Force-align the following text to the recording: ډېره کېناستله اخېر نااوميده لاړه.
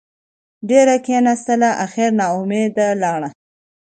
ډېره 0.69 0.95
کېناستله 1.05 1.69
اخېر 1.85 2.09
نااوميده 2.19 2.87
لاړه. 3.01 3.29